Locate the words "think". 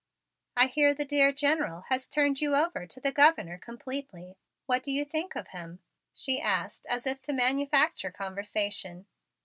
5.05-5.35